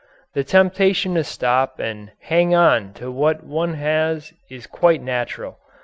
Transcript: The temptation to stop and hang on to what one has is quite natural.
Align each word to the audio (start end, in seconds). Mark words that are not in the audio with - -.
The 0.33 0.43
temptation 0.43 1.13
to 1.13 1.23
stop 1.23 1.79
and 1.79 2.13
hang 2.21 2.55
on 2.55 2.93
to 2.93 3.11
what 3.11 3.43
one 3.43 3.75
has 3.75 4.33
is 4.49 4.65
quite 4.65 4.99
natural. 5.03 5.59